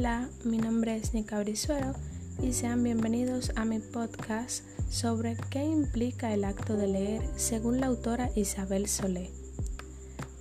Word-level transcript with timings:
Hola, 0.00 0.30
mi 0.44 0.56
nombre 0.56 0.96
es 0.96 1.12
Nika 1.12 1.38
Brizuelo 1.40 1.92
y 2.42 2.54
sean 2.54 2.82
bienvenidos 2.82 3.52
a 3.54 3.66
mi 3.66 3.80
podcast 3.80 4.64
sobre 4.88 5.36
qué 5.50 5.62
implica 5.62 6.32
el 6.32 6.44
acto 6.44 6.78
de 6.78 6.86
leer 6.86 7.22
según 7.36 7.80
la 7.80 7.88
autora 7.88 8.30
Isabel 8.34 8.88
Solé. 8.88 9.30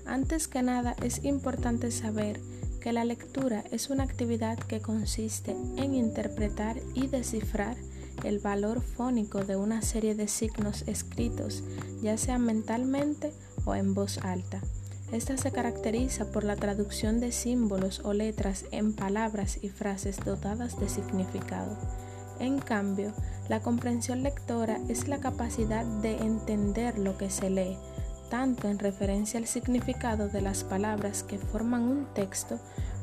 Antes 0.06 0.48
que 0.48 0.64
nada 0.64 0.96
es 1.04 1.26
importante 1.26 1.92
saber 1.92 2.40
que 2.80 2.94
la 2.94 3.04
lectura 3.04 3.66
es 3.70 3.90
una 3.90 4.06
actividad 4.06 4.58
que 4.58 4.80
consiste 4.80 5.58
en 5.76 5.94
interpretar 5.94 6.78
y 6.94 7.08
descifrar 7.08 7.76
el 8.24 8.40
valor 8.40 8.82
fónico 8.82 9.44
de 9.44 9.58
una 9.58 9.82
serie 9.82 10.16
de 10.16 10.30
signos 10.30 10.84
escritos, 10.88 11.66
ya 12.02 12.16
sea 12.16 12.38
mentalmente 12.38 13.34
o 13.66 13.76
en 13.76 13.94
voz 13.94 14.20
alta. 14.20 14.62
Esta 15.12 15.38
se 15.38 15.52
caracteriza 15.52 16.26
por 16.26 16.44
la 16.44 16.56
traducción 16.56 17.20
de 17.20 17.32
símbolos 17.32 18.02
o 18.04 18.14
letras 18.14 18.66
en 18.72 18.94
palabras 18.94 19.58
y 19.62 19.70
frases 19.70 20.18
dotadas 20.24 20.80
de 20.80 20.88
significado. 20.88 21.76
En 22.40 22.60
cambio, 22.60 23.12
la 23.50 23.62
comprensión 23.62 24.22
lectora 24.22 24.80
es 24.88 25.08
la 25.08 25.18
capacidad 25.18 25.84
de 25.84 26.18
entender 26.18 27.00
lo 27.00 27.18
que 27.18 27.32
se 27.32 27.50
lee, 27.50 27.78
tanto 28.30 28.68
en 28.68 28.78
referencia 28.78 29.40
al 29.40 29.48
significado 29.48 30.30
de 30.30 30.42
las 30.42 30.64
palabras 30.64 31.24
que 31.24 31.40
forman 31.40 31.82
un 31.82 32.06
texto 32.14 32.60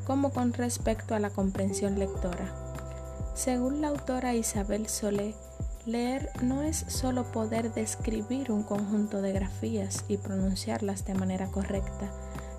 como 0.06 0.30
con 0.30 0.52
respecto 0.52 1.16
a 1.16 1.18
la 1.18 1.30
comprensión 1.30 1.98
lectora. 1.98 2.54
Según 3.34 3.80
la 3.80 3.88
autora 3.88 4.34
Isabel 4.34 4.86
Solé, 4.88 5.34
Leer 5.86 6.30
no 6.42 6.64
es 6.64 6.84
solo 6.88 7.30
poder 7.30 7.72
describir 7.72 8.50
un 8.50 8.64
conjunto 8.64 9.22
de 9.22 9.30
grafías 9.32 10.04
y 10.08 10.16
pronunciarlas 10.16 11.04
de 11.04 11.14
manera 11.14 11.46
correcta, 11.46 12.10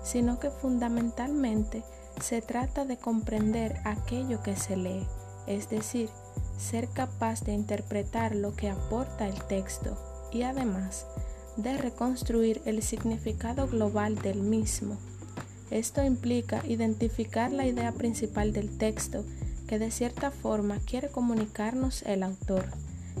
sino 0.02 0.40
que 0.40 0.50
fundamentalmente 0.50 1.84
se 2.22 2.40
trata 2.40 2.86
de 2.86 2.96
comprender 2.96 3.80
aquello 3.84 4.42
que 4.42 4.56
se 4.56 4.78
lee, 4.78 5.06
es 5.46 5.68
decir, 5.68 6.08
ser 6.56 6.88
capaz 6.88 7.44
de 7.44 7.52
interpretar 7.52 8.34
lo 8.34 8.56
que 8.56 8.70
aporta 8.70 9.28
el 9.28 9.42
texto 9.44 9.98
y 10.32 10.44
además 10.44 11.04
de 11.58 11.76
reconstruir 11.76 12.62
el 12.64 12.82
significado 12.82 13.68
global 13.68 14.14
del 14.14 14.40
mismo. 14.40 14.96
Esto 15.70 16.02
implica 16.02 16.62
identificar 16.66 17.52
la 17.52 17.66
idea 17.66 17.92
principal 17.92 18.54
del 18.54 18.78
texto 18.78 19.22
que 19.66 19.78
de 19.78 19.90
cierta 19.90 20.30
forma 20.30 20.78
quiere 20.86 21.08
comunicarnos 21.08 22.00
el 22.04 22.22
autor 22.22 22.64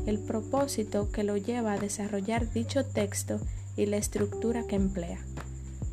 el 0.06 0.18
propósito 0.18 1.10
que 1.10 1.24
lo 1.24 1.36
lleva 1.36 1.74
a 1.74 1.78
desarrollar 1.78 2.52
dicho 2.52 2.84
texto 2.84 3.40
y 3.76 3.86
la 3.86 3.96
estructura 3.96 4.64
que 4.66 4.76
emplea. 4.76 5.18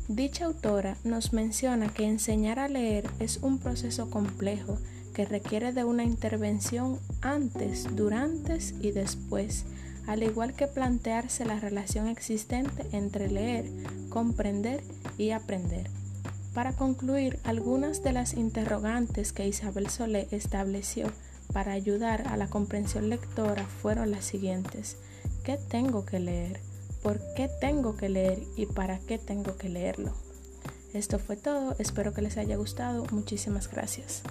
Dicha 0.08 0.44
autora 0.44 0.96
nos 1.02 1.32
menciona 1.32 1.88
que 1.88 2.04
enseñar 2.04 2.58
a 2.58 2.68
leer 2.68 3.10
es 3.18 3.38
un 3.38 3.58
proceso 3.58 4.08
complejo 4.08 4.78
que 5.14 5.24
requiere 5.24 5.72
de 5.72 5.82
una 5.84 6.04
intervención 6.04 7.00
antes, 7.22 7.86
durante 7.96 8.58
y 8.80 8.92
después, 8.92 9.64
al 10.06 10.22
igual 10.22 10.54
que 10.54 10.66
plantearse 10.66 11.44
la 11.44 11.58
relación 11.58 12.06
existente 12.06 12.86
entre 12.92 13.30
leer, 13.30 13.64
comprender 14.10 14.82
y 15.18 15.30
aprender. 15.30 15.90
Para 16.54 16.72
concluir, 16.72 17.38
algunas 17.44 18.02
de 18.02 18.12
las 18.12 18.34
interrogantes 18.34 19.32
que 19.32 19.48
Isabel 19.48 19.88
Solé 19.90 20.28
estableció 20.30 21.10
para 21.52 21.72
ayudar 21.72 22.28
a 22.28 22.36
la 22.36 22.48
comprensión 22.48 23.08
lectora 23.08 23.64
fueron 23.66 24.10
las 24.10 24.24
siguientes. 24.24 24.96
¿Qué 25.44 25.58
tengo 25.58 26.04
que 26.04 26.20
leer? 26.20 26.60
¿Por 27.02 27.20
qué 27.34 27.48
tengo 27.60 27.96
que 27.96 28.08
leer? 28.08 28.42
¿Y 28.56 28.66
para 28.66 28.98
qué 28.98 29.18
tengo 29.18 29.56
que 29.56 29.68
leerlo? 29.68 30.12
Esto 30.92 31.18
fue 31.18 31.36
todo, 31.36 31.76
espero 31.78 32.14
que 32.14 32.22
les 32.22 32.36
haya 32.36 32.56
gustado, 32.56 33.06
muchísimas 33.12 33.70
gracias. 33.70 34.22